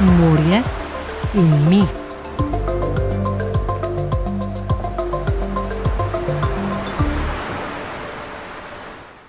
[0.00, 0.62] morje
[1.34, 1.82] in mi.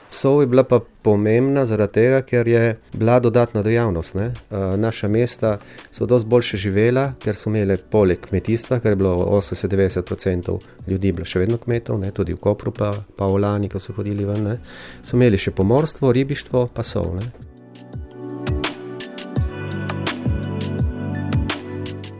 [0.09, 4.15] Sov je bila pa pomembna zaradi tega, ker je bila dodatna dejavnost.
[4.15, 4.31] Ne?
[4.77, 5.57] Naša mesta
[5.91, 10.57] so dosti boljše živela, ker so imeli poleg kmetijstva, ker je bilo 80-90%
[10.87, 12.11] ljudi bilo še vedno kmetov, ne?
[12.11, 14.57] tudi v Kopru, pa, pa v Lani, ko so hodili ven, ne?
[15.01, 17.15] so imeli še pomorstvo, ribištvo, pa sov.
[17.15, 17.48] Ne?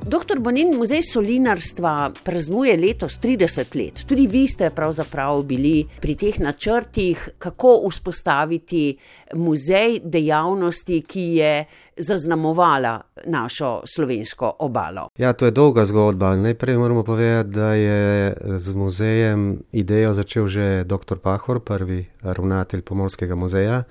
[0.10, 4.00] Doktor Bonin, muzej solinarstva praznuje letos 30 let.
[4.10, 8.98] Tudi vi ste pravzaprav bili pri teh načrtih, kako vzpostaviti
[9.38, 11.54] muzej dejavnosti, ki je
[12.00, 15.10] zaznamovala našo slovensko obalo.
[15.18, 16.36] Ja, to je dolga zgodba.
[16.36, 21.18] Najprej moramo povedati, da je z muzejem idejo začel že dr.
[21.18, 23.84] Pahor, prvi ravnatelj Pomorskega muzeja.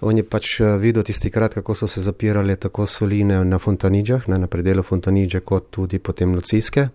[0.00, 4.28] On je pač eh, videl tisti krat, kako so se zapirale tako soline na Fontaniđah,
[4.28, 6.88] na predelu Fontaniđe, kot tudi potem Lucijske.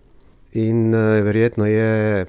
[0.52, 2.26] In uh, verjetno je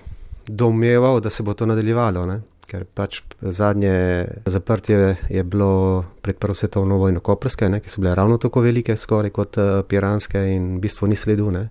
[0.48, 2.26] domeval, da se bo to nadaljevalo.
[2.26, 2.42] Ne?
[2.68, 8.16] Ker pač zadnje zaprtje je bilo pred prvo svetovno vojno koprske, ne, ki so bile
[8.16, 11.52] ravno tako velike skoraj kot uh, piranske in v bistvu ni sledu.
[11.52, 11.68] Ne.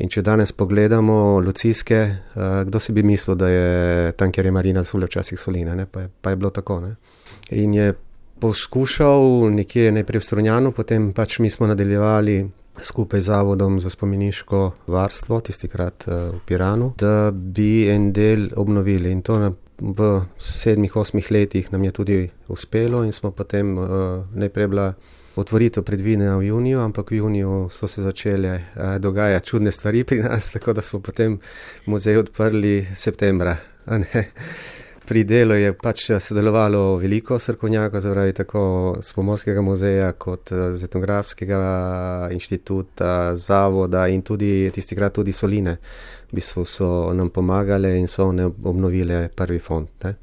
[0.00, 2.00] In če danes pogledamo lucijske,
[2.34, 5.86] uh, kdo si bi mislil, da je tam, kjer je Marina Zule včasih soline, ne,
[5.86, 6.80] pa, je, pa je bilo tako.
[6.80, 6.94] Ne.
[7.58, 7.92] In je
[8.42, 12.40] poskušal nekje najprej v Strunjanu, potem pač mi smo nadaljevali
[12.82, 18.48] skupaj z Zavodom za spomeniško varstvo, tisti krat uh, v Piranu, da bi en del
[18.56, 19.12] obnovili.
[19.12, 23.86] In to na v sedmih, osmih letih nam je tudi uspelo in smo potem uh,
[24.34, 24.94] najprej bila
[25.36, 30.22] otvoritev predvidena v juniju, ampak v juniju so se začele uh, dogajati čudne stvari pri
[30.22, 31.40] nas, tako da smo potem
[31.86, 33.56] muzej odprli septembra.
[35.02, 38.62] Pri delu je pač sodelovalo veliko srkovnjakov, zaradi tako
[39.02, 41.62] z Pomorskega muzeja kot z etnografskega
[42.30, 45.78] inštituta, zavoda in tudi tisti krat tudi soline
[46.30, 49.88] v bistvu so nam pomagale in so ne obnovile prvi fond.
[50.04, 50.14] Ne.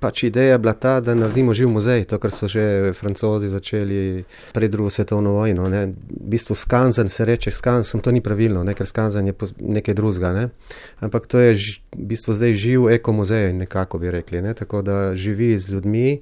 [0.00, 4.24] Pač ideja je bila ta, da naredimo živ muzej, to, kar so že francozi začeli
[4.52, 5.68] pred drugo svetovno vojno.
[5.72, 5.86] Ne.
[5.86, 10.32] V bistvu skanzen se reče, skanzen to ni pravilno, ne, ker skanzen je nekaj drugega.
[10.32, 10.48] Ne.
[11.00, 11.56] Ampak to je
[11.96, 14.42] v bistvu zdaj živ ekomuzej, nekako bi rekli.
[14.44, 14.54] Ne.
[14.54, 16.20] Tako da živi z ljudmi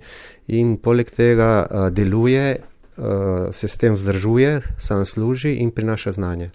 [0.54, 2.58] in poleg tega uh, deluje,
[2.96, 6.50] uh, se s tem vzdržuje, sam služi in prinaša znanje.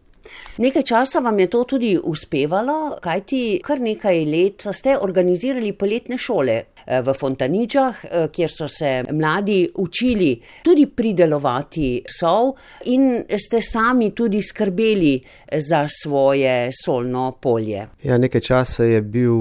[0.57, 6.55] Nekaj časa vam je to tudi uspevalo, kajti kar nekaj let ste organizirali poletne šole
[6.85, 12.53] eh, v Fontaničah, eh, kjer so se mladi učili tudi pridelovati sol
[12.85, 15.19] in ste sami tudi skrbeli
[15.57, 17.87] za svoje solno polje.
[18.03, 19.33] Ja, nekaj časa je bil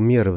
[0.00, 0.30] mir.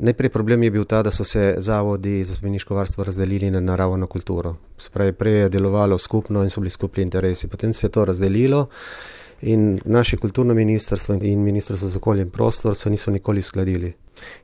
[0.00, 4.06] Najprej problem je bil ta, da so se zavodi za spomeniško varstvo razdelili na naravno
[4.06, 4.54] kulturo.
[4.78, 7.48] Spravi, prej je delovalo skupno in so bili skupni interesi.
[7.48, 8.66] Potem se je to razdelilo.
[9.42, 13.92] In naše kulturno ministrstvo in ministrstvo za okolje in prostor se niso nikoli uskladili.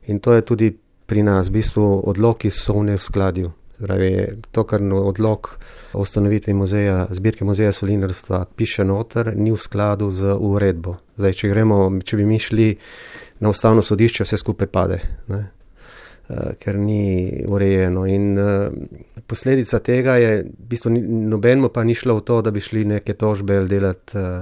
[0.07, 3.51] In to je tudi pri nas, v bistvu odloki so v skladju.
[3.77, 5.59] Pravi, to, kar odlok
[5.93, 10.95] o ustanovitvi muzeja, zbirke muzeja solinarstva piše noter, ni v skladu z uredbo.
[11.17, 12.71] Zdaj, če gremo, če bi mi šli
[13.39, 14.99] na ustavno sodišče, vse skupaj pade,
[15.29, 15.43] ne?
[16.27, 18.03] Uh, ker ni urejeno.
[18.09, 18.73] In uh,
[19.29, 20.91] posledica tega je, v bistvu,
[21.29, 24.41] nobenemu pa ni šlo v to, da bi šli neke tožbe ali delati uh,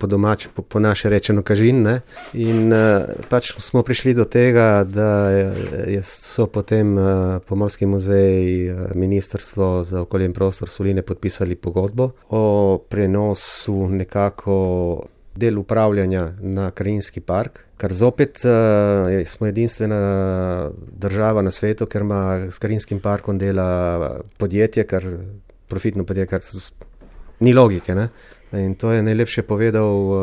[0.00, 1.84] po domač, po, po naše rečeno, kažin.
[2.32, 5.28] In uh, pač smo prišli do tega, da
[5.92, 12.10] je, so potem uh, Pomorski muzej, uh, Ministrstvo za okolje in prostor Soline podpisali pogodbo
[12.32, 12.42] o
[12.88, 14.56] prenosu nekako
[15.36, 17.60] del upravljanja na krajinski park.
[17.76, 20.00] Kar zopet uh, smo edinstvena
[20.92, 25.06] država na svetu, ker ima s Karinskim parkom dela podjetje, kar
[25.68, 26.40] profitno podjetje, kar
[27.40, 27.94] ni logike.
[27.94, 28.08] Ne?
[28.52, 30.18] In to je najlepše povedal uh,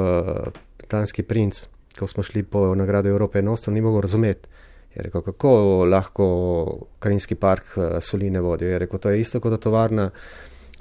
[0.77, 1.67] britanski uh, princ,
[1.99, 4.49] ko smo šli po nagrado Evrope enostavno, ni mogel razumeti.
[4.95, 5.51] Je rekel, kako
[5.85, 8.69] lahko Karinski park uh, soline vodijo.
[8.69, 10.09] Je rekel, to je isto kot tovarna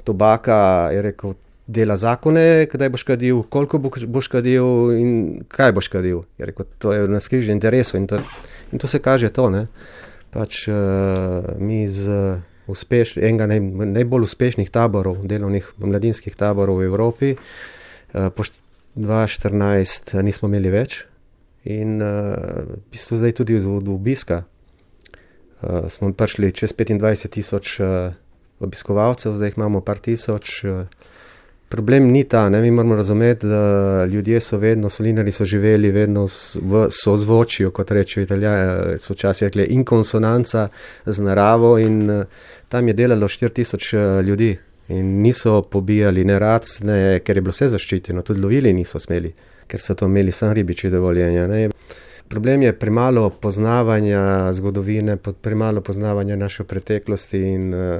[0.05, 0.91] tobaka.
[0.93, 1.35] Je rekel,
[1.67, 6.25] dela zakone, kdaj boš kadil, koliko boš kadil in kaj boš kadil.
[6.39, 8.09] Je rekel, to je na skrižju interesov in,
[8.73, 9.51] in to se kaže to.
[9.51, 9.67] Ne?
[10.31, 10.75] Pač uh,
[11.59, 12.11] mi z.
[12.11, 13.61] Uh, uspeš, enega naj,
[13.97, 17.33] najbolj uspešnih taborov, delovnih mladinskih taborov v Evropi.
[17.37, 18.47] Uh, po
[18.97, 21.05] 2014 nismo imeli več
[21.67, 27.81] in uh, v bistvu zdaj tudi od obiska uh, smo prišli čez 25 tisoč
[28.61, 30.65] obiskovalcev, zdaj jih imamo par tisoč.
[31.69, 32.61] Problem ni ta, ne?
[32.61, 38.23] mi moramo razumeti, da ljudje so vedno, solinari so živeli vedno v sozvočju, kot rečejo
[38.23, 40.69] italijani, so včasih rekli, in konsonanca
[41.07, 42.25] z naravo in
[42.69, 44.57] tam je delalo 4000 ljudi
[44.89, 49.33] In niso pobijali ne racne, ker je bilo vse zaščiteno, tudi lovili niso smeli,
[49.67, 51.47] ker so to imeli sam ribiči dovoljenja.
[51.51, 51.69] Ne.
[52.29, 57.91] Problem je premalo poznavanja zgodovine, premalo poznavanja naše preteklosti in uh,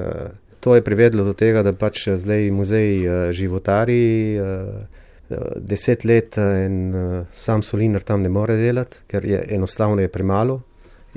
[0.67, 4.03] to je privedlo do tega, da pač zdaj muzej uh, životari.
[4.35, 4.95] Uh,
[5.59, 6.93] Deset let in
[7.35, 10.61] sam solinar tam ne more delati, ker je enostavno je premalo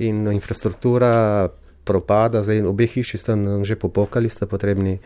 [0.02, 1.46] in infrastruktura
[1.86, 4.98] propada, zdaj obe hiši sta že popokali, sta potrebni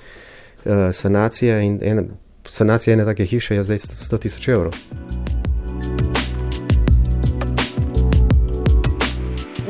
[0.64, 2.06] sanacija in ena,
[2.48, 4.72] sanacija ene take hiše je zdaj 100 tisoč evrov.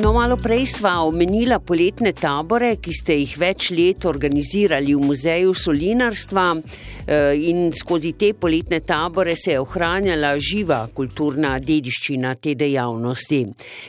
[0.04, 5.54] No, malo prej sva omenila poletne tabore, ki ste jih več let organizirali v muzeju
[5.56, 13.40] solinarstva eh, in skozi te poletne tabore se je ohranjala živa kulturna dediščina te dejavnosti.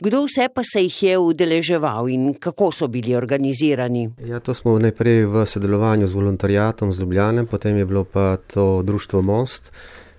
[0.07, 4.06] Kdo vse pa se jih je udeleževal in kako so bili organizirani?
[4.23, 8.79] Ja, to smo najprej v sodelovanju z volontarijatom z Ljubljane, potem je bilo pa to
[8.88, 9.73] društvo Most.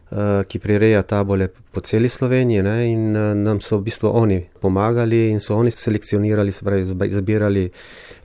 [0.06, 4.38] Eh, ki prireja tabole po celi Sloveniji ne, in eh, nam so v bistvu oni
[4.62, 7.70] pomagali in so oni selekcionirali, se pravi, zbirali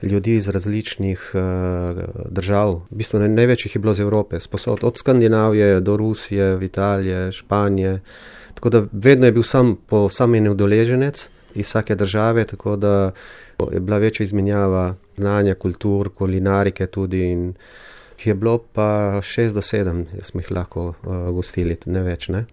[0.02, 1.40] ljudi iz različnih uh,
[2.30, 2.74] držav.
[2.90, 8.00] V bistvu največ jih je bilo iz Evrope, sposod od Skandinavije do Rusije, Italije, Španije.
[8.54, 13.10] Tako da vedno je bil sam po samem udeleženec iz vsake države, tako da
[13.72, 17.54] je bila večja izmenjava znanja, kultur, kulinarike tudi in
[18.18, 22.28] jih je bilo pa 6 do 7, smo jih lahko uh, gostili, ne več.
[22.28, 22.44] Ne?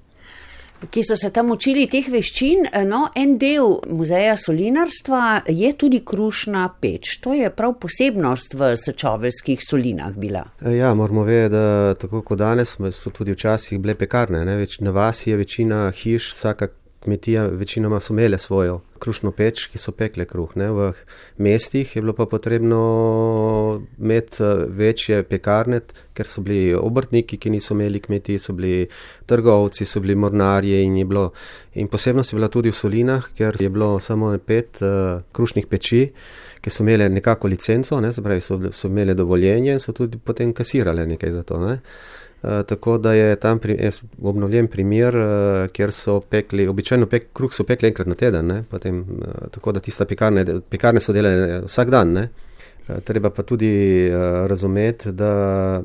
[0.80, 6.64] Ki so se tam učili teh veščin, no, en del muzeja solinarstva je tudi krušna
[6.80, 7.18] peč.
[7.26, 10.46] To je prav posebnost v sečoveljskih solinah bila.
[10.64, 14.46] E, ja, moramo vedeti, da tako kot danes so tudi včasih bile pekarne.
[14.56, 19.78] Več, na vas je večina hiš, vsaka kmetija večinoma so imele svojo krušno peč, ki
[19.78, 20.52] so pekle kruh.
[20.60, 20.68] Ne?
[20.72, 20.92] V
[21.38, 25.80] mestih je bilo pa potrebno imeti eh, večje pekarne,
[26.14, 28.88] ker so bili obrtniki, ki niso imeli kmetij, so bili
[29.26, 31.32] trgovci, so bili mornarji in je bilo.
[31.74, 36.08] In posebnost je bila tudi v solinah, ker je bilo samo pet uh, krušnih peči.
[36.60, 40.52] Ki so imeli nekako licenco, ne, pravi, so, so imeli dovoljenje in so tudi potem
[40.54, 41.60] kasirali nekaj za to.
[41.64, 41.78] Ne.
[42.44, 43.92] Eh, tako da je tam pri,
[44.22, 49.00] obnovljen primer, uh, kjer so pekli, običajno pek, kruh so pekli enkrat na teden, Potem,
[49.02, 52.18] uh, tako da tiste pekarne, pekarne so delale vsak dan.
[52.18, 55.82] Uh, treba pa tudi uh, razumeti, da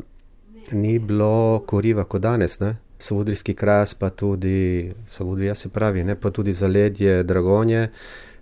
[0.72, 2.60] ni bilo koriva kot danes.
[2.60, 2.76] Ne?
[2.98, 6.14] Savudrijski kras, pa tudi, Savudrija se pravi, ne?
[6.14, 7.88] pa tudi zaledje, dragonje,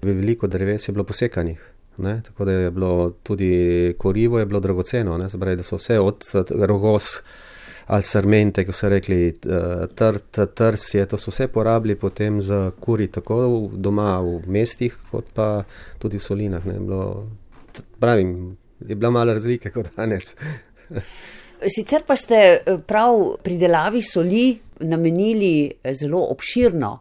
[0.03, 1.65] veliko dreves je bilo posekanih.
[1.97, 2.21] Ne?
[2.27, 6.25] Tako da je bilo tudi korivo, je bilo dragoceno, se pravi, da so vse od
[6.51, 7.23] rogos
[7.93, 13.11] ali sarmente, kot so rekli, eh, trd, trsje, to so vse porabili potem za kuri,
[13.13, 15.65] tako doma v mestih, kot pa
[16.01, 16.65] tudi v solinah.
[16.65, 17.29] Bilo,
[18.01, 20.33] pravim, je bila mala razlika kot danes.
[21.75, 24.47] Sicer pa ste eh, prav pridelavi soli
[24.81, 26.99] namenili eh, zelo obširno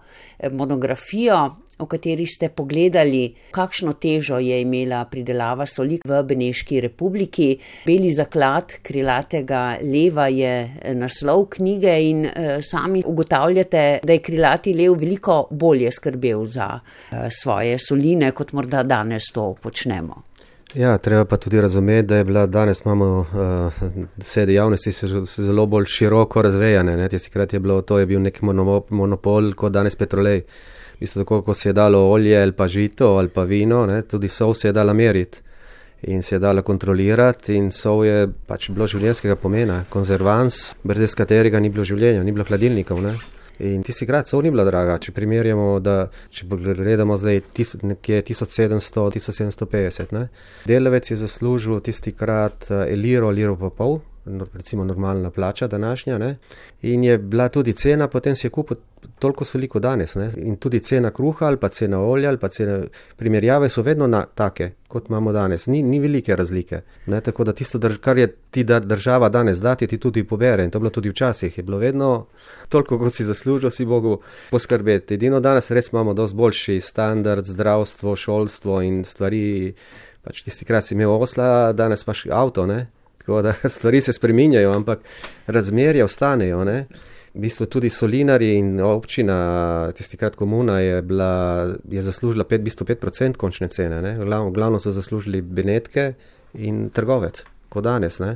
[0.51, 7.49] monografijo o kateri ste pogledali, kakšno težo je imela pridelava soli v Beneški republiki.
[7.85, 14.97] Beli zaklad krilatega leva je naslov knjige in eh, sami ugotavljate, da je krilati lev
[15.01, 20.23] veliko bolje skrbel za eh, svoje soline, kot morda danes to počnemo.
[20.75, 23.73] Ja, treba pa tudi razumeti, da je bila danes imamo uh,
[24.17, 27.09] vse dejavnosti se zelo bolj široko razvejane.
[27.09, 28.41] Tistikrat je bilo to, je bil nek
[28.89, 30.45] monopol, kot danes petrolej
[31.01, 34.27] isto tako, ko se je dalo olje ali pa žito ali pa vino, ne, tudi
[34.27, 35.41] sol se je dala meriti
[36.01, 41.59] in se je dala kontrolirati in sol je pač bilo življenjskega pomena, konzervans, brez katerega
[41.59, 43.01] ni bilo življenja, ni bilo hladilnikov.
[43.05, 43.15] Ne.
[43.61, 47.41] In tisti krat sol ni bila draga, če primerjamo, da če pogledamo zdaj
[47.85, 50.27] nekje 1700-1750.
[50.65, 56.17] Delavec je zaslužil tisti krat eliro, liro pa pol, recimo normalna plača današnja.
[56.17, 56.37] Ne?
[56.81, 58.77] In je bila tudi cena, potem si je kupil
[59.19, 60.15] toliko veliko danes.
[60.15, 60.29] Ne?
[60.37, 62.83] In tudi cena kruha ali pa cena olja ali pa cena
[63.15, 65.67] primerjave so vedno na take, kot imamo danes.
[65.67, 66.81] Ni, ni velike razlike.
[67.05, 67.21] Ne?
[67.21, 70.63] Tako da tisto, kar je ti država danes dati, ti tudi pobere.
[70.63, 71.57] In to je bilo tudi včasih.
[71.57, 72.25] Je bilo vedno
[72.69, 74.19] toliko, kot si zaslužil, si Bogu
[74.51, 75.13] poskrbeti.
[75.13, 79.73] Edino danes res imamo dosti boljši standard, zdravstvo, šolstvo in stvari.
[80.21, 82.65] Pač tisti krat si imel osla, danes imaš avto.
[82.65, 82.85] Ne?
[83.31, 84.99] Tako da stvari se spreminjajo, ampak
[85.47, 86.63] razmerja ostanejo.
[86.63, 86.85] Ne?
[87.33, 92.63] V bistvu tudi solinari in občina, tisti krat komuna, je, bila, je zaslužila 5%, v
[92.63, 94.15] bistvu 5 končne cene.
[94.17, 96.13] Glavno, glavno so zaslužili Benetke
[96.53, 98.19] in trgovec, kot danes.
[98.19, 98.35] Ne?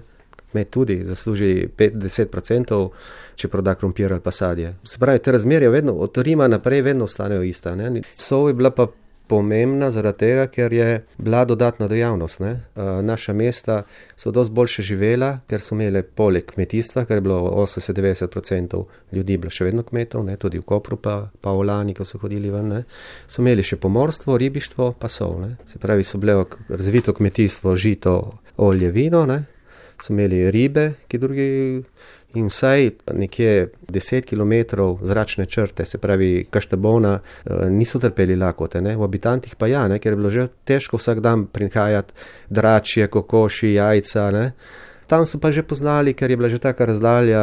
[0.54, 2.90] Med tudi zasluži 50%,
[3.36, 4.78] če proda krompir ali pa sadje.
[4.84, 7.76] Se pravi, te razmerje vedno, od Rima naprej vedno ostanejo ista.
[8.16, 8.88] So je bila pa
[9.28, 12.40] pomembna zaradi tega, ker je bila dodatna dejavnost.
[12.40, 12.60] Ne?
[13.02, 13.84] Naša mesta
[14.16, 19.52] so dosti boljše živela, ker so imele poleg kmetijstva, ker je bilo 80-90% ljudi bilo
[19.52, 20.38] še vedno kmetov, ne?
[20.38, 22.84] tudi v Kopru, pa, pa v Lani, ko so hodili ven, ne?
[23.28, 25.34] so imeli še pomorstvo, ribištvo, pa so.
[25.42, 25.56] Ne?
[25.66, 26.38] Se pravi, so bile
[26.70, 28.16] razvito kmetijstvo, žito,
[28.58, 29.44] olje, vino, ne?
[30.02, 31.50] so imeli ribe, ki drugi
[32.36, 34.54] in vsaj nekje 10 km
[35.02, 38.96] zračne črte, se pravi Kaštabona, eh, niso trpeli lakote, ne?
[38.96, 40.00] v habitantih pa ja, ne?
[40.00, 42.14] ker je bilo že težko vsak dan prihajati
[42.50, 44.32] dračje, kokoši, jajca.
[44.32, 44.52] Ne?
[45.08, 47.42] Tam so pa že poznali, ker je bila že taka razdalja,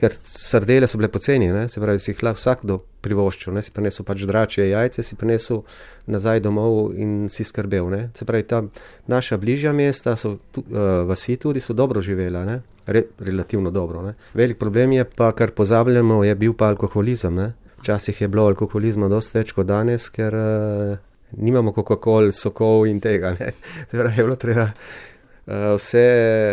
[0.00, 1.68] ker srdele so bile poceni, ne?
[1.68, 3.62] se pravi, si jih lahko vsakdo privoščil, ne?
[3.62, 5.60] si prinesel pač dračje jajce, si prinesel
[6.08, 7.90] nazaj domov in si skrbel.
[7.92, 8.08] Ne?
[8.16, 8.64] Se pravi, ta
[9.12, 12.44] naša bližja mesta, so, uh, vasi tudi so dobro živela.
[12.48, 12.62] Ne?
[12.86, 14.02] Re, relativno dobro.
[14.02, 14.14] Ne.
[14.34, 17.34] Velik problem je pa, kar pozabljamo, je bil pa alkoholizem.
[17.34, 17.52] Ne.
[17.78, 20.94] Včasih je bilo alkoholizma dosti več kot danes, ker uh,
[21.36, 23.34] nimamo Coca-Cola, sokov in tega.
[23.90, 26.04] Torej, je bilo treba uh, vse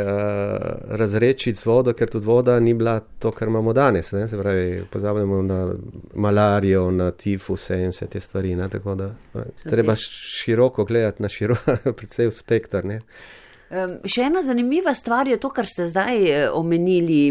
[0.04, 4.12] uh, razrečiti z vodo, ker tudi voda ni bila to, kar imamo danes.
[4.12, 4.28] Ne.
[4.28, 5.62] Se pravi, pozabljamo na
[6.16, 8.56] malarijo, na tifuse in vse te stvari.
[8.56, 8.70] Ne.
[8.70, 9.14] Tako da
[9.64, 12.86] treba široko gledati na široko, predvsej spektr.
[12.86, 13.02] Ne.
[13.72, 17.22] Še ena zanimiva stvar je to, kar ste zdaj eh, omenili.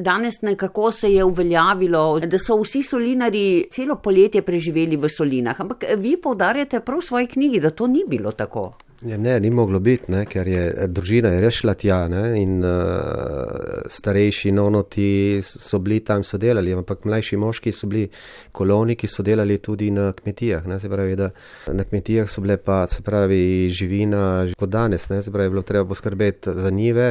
[0.00, 5.84] Danes nekako se je uveljavilo, da so vsi solinari celo poletje preživeli v solinah, ampak
[6.00, 8.70] vi povdarjate prav v svoji knjigi, da to ni bilo tako.
[9.06, 13.84] Ja, ne, ni moglo biti, ne, ker je družina je rešila tja ne, in uh,
[13.86, 18.08] starejši nonoti so bili tam, so delali, ampak mlajši moški so bili
[18.58, 20.66] koloni, ki so delali tudi na kmetijah.
[20.66, 21.30] Ne, se pravi, da
[21.78, 24.24] na kmetijah so bile pa, se pravi, živina
[24.58, 27.08] kot danes, ne, se pravi, bilo treba poskrbeti za njive.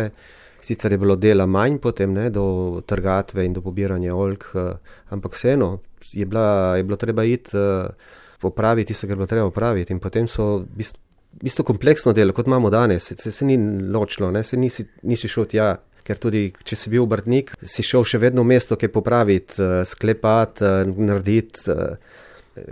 [0.60, 5.39] Sicer je bilo dela manj potem, ne, do trgatve in do pobiranja oljk, uh, ampak
[5.39, 5.77] vseeno
[6.12, 7.56] je, bila, je bilo treba iti.
[7.56, 11.07] Uh, Popraviti tisto, kar je bilo treba popraviti, in potem so v bistvu
[11.44, 13.58] isto kompleksno delo, kot imamo danes, se, se, ni
[13.91, 14.44] ločilo, ne?
[14.44, 15.75] se nisi, nisi šel tja.
[16.08, 19.82] Ker tudi, če si bil obrtnik, si šel še vedno v mesto, kaj popraviti, uh,
[19.84, 21.65] sklepati, uh, narediti.
[21.67, 22.24] Uh,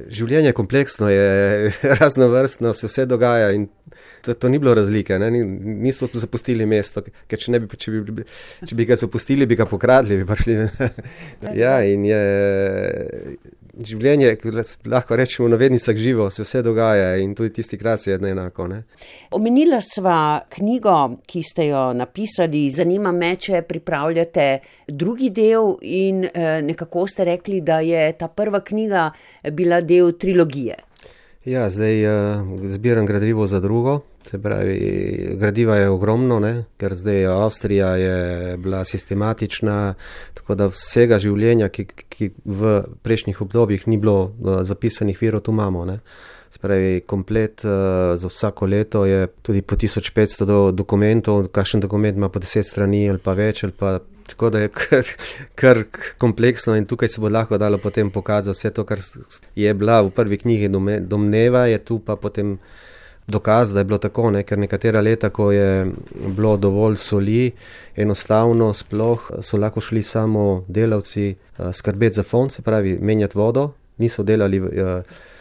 [0.08, 3.68] življenje je kompleksno, je raznovrstno, se vse dogaja in
[4.26, 5.20] to, to ni bilo razlike.
[5.20, 5.30] Ne?
[5.84, 8.26] Niso zapustili mesto, ker če, bi, če, bi,
[8.70, 10.22] če bi ga zapustili, bi ga pokradli.
[10.22, 10.58] Bi prišli,
[11.62, 12.24] ja, in je
[13.84, 14.36] življenje,
[14.88, 18.68] lahko rečemo, na vednicah živo, se vse dogaja in tudi tisti krat je enako.
[18.72, 18.82] Ne?
[19.36, 20.96] Omenila sva knjigo,
[21.28, 24.48] ki ste jo napisali, zanima me, če pripravljate
[24.88, 29.10] drugi del in eh, nekako ste rekli, da je ta prva knjiga
[29.52, 30.76] bila del trilogije.
[31.46, 34.02] Ja, zdaj uh, zbiram gradivo za drugo.
[34.26, 36.64] Se pravi, gradiva je ogromno, ne?
[36.82, 39.94] ker zdaj Avstrija je bila sistematična,
[40.34, 44.34] tako da vsega življenja, ki, ki v prejšnjih obdobjih ni bilo
[44.66, 45.86] zapisanih virov, tu imamo.
[45.86, 46.00] Ne?
[46.50, 52.18] Se pravi, komplet uh, za vsako leto je tudi po 1500 do dokumentov, kakšen dokument
[52.18, 55.10] ima po 10 strani ali pa več ali pa Tako da je kar,
[55.56, 55.84] kar
[56.18, 59.00] kompleksno in tukaj se bo lahko dalo potem pokazati vse to, kar
[59.56, 60.70] je bila v prvi knjigi
[61.06, 62.58] domneva, je tu pa potem
[63.28, 64.44] dokaz, da je bilo tako, ne?
[64.44, 65.92] ker nekatera leta, ko je
[66.28, 67.52] bilo dovolj soli,
[67.96, 73.72] enostavno sploh so lahko šli samo delavci uh, skrbeti za fond, se pravi menjati vodo,
[73.98, 74.70] niso delali uh,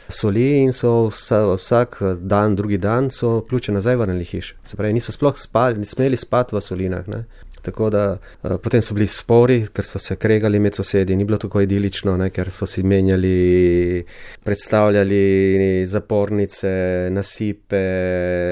[0.09, 4.55] soli in so vsa, vsak dan, drugi dan so ključe nazaj vrnili hiš.
[4.63, 7.09] Se pravi, niso sploh spali, ni smeli spati v solinah.
[7.09, 7.25] Ne?
[7.65, 11.39] Tako da uh, potem so bili spori, ker so se kregali med sosedi, ni bilo
[11.41, 14.05] tako idilično, ne, ker so si menjali,
[14.45, 16.75] predstavljali zapornice,
[17.11, 17.81] nasipe,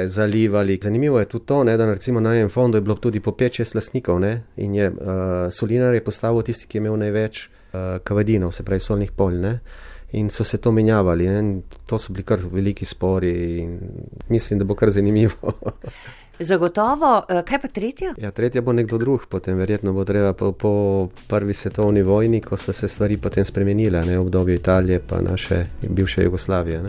[0.09, 0.78] zalivali.
[0.83, 3.75] Zanimivo je tudi to, ne, da recimo na enem fondu je bilo tudi po 5-6
[3.75, 4.97] lasnikov ne, in je uh,
[5.52, 9.37] Solinar je postavil tisti, ki je imel največ uh, kavadinov, se pravi solnih polj.
[9.45, 9.59] Ne.
[10.12, 11.61] In so se to menjavali, ne?
[11.87, 13.78] to so bili kar veliki spori, in
[14.28, 15.52] mislim, da bo kar zanimivo.
[16.39, 18.15] Zagotovo, eh, kaj pa tretja?
[18.17, 22.57] Ja, tretja bo nekdo drug, potem verjetno bo treba po, po prvi svetovni vojni, ko
[22.57, 26.83] so se stvari potem spremenile, ne obdobje Italije pa naše bivše Jugoslavije.
[26.83, 26.89] Ne?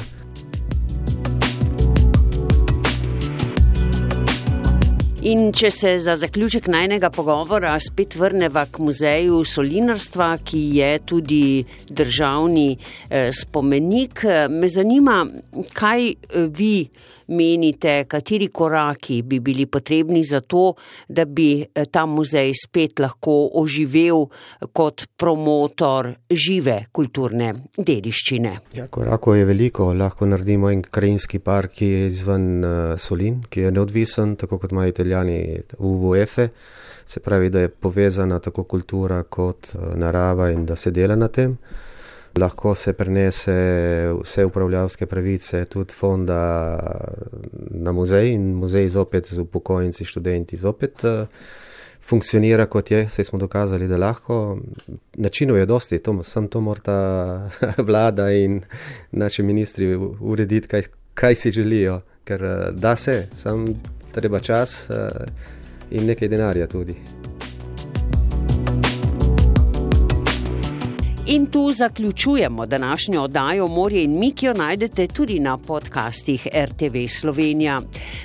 [5.23, 11.43] In če se za zaključek najnega pogovora spet vrneva k muzeju solinarstva, ki je tudi
[11.89, 12.77] državni
[13.09, 15.25] eh, spomenik, me zanima,
[15.73, 16.89] kaj eh, vi
[17.33, 20.73] menite, kateri koraki bi bili potrebni za to,
[21.07, 24.27] da bi eh, ta muzej spet lahko oživel
[24.73, 28.53] kot promotor žive kulturne dediščine?
[28.77, 29.91] Ja, korakov je veliko.
[29.93, 34.71] Lahko naredimo en krajinski park, ki je izven uh, Solin, ki je neodvisen, tako kot
[34.71, 35.39] imajo italijani
[35.77, 36.37] UVF.
[36.37, 36.49] -e.
[37.05, 41.27] Se pravi, da je povezana tako kultura kot uh, narava in da se dela na
[41.27, 41.57] tem.
[42.39, 43.53] Lahko se prenese
[44.23, 46.39] vse upravljavske pravice, tudi fonda
[47.69, 51.03] na muzej in muzej zopet z upokojenci, študenti zopet.
[51.03, 51.27] Uh,
[52.05, 54.57] funkcionira kot je, se smo dokazali, da lahko.
[55.13, 57.49] Načinov je dosti, to, sem to morta
[57.87, 58.61] vlada in
[59.11, 63.67] naši ministri urediti, kaj, kaj si želijo, ker eh, da se, sam
[64.11, 65.09] treba čas eh,
[65.91, 66.95] in nekaj denarja tudi.
[71.27, 77.07] In tu zaključujemo današnjo oddajo Morje in mi, ki jo najdete tudi na podcastih RTV
[77.07, 77.81] Slovenija.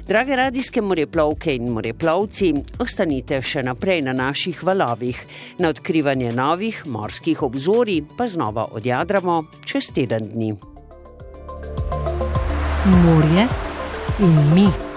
[0.09, 5.23] Drage radijske moreplovke in moreplovci, ostanite še naprej na naših valovih.
[5.59, 10.53] Na odkrivanje novih morskih obzorij pa znova odjadramo čez teden dni.
[12.85, 13.49] Morje
[14.19, 14.88] in mi.